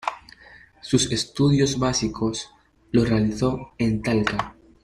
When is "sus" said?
0.81-1.11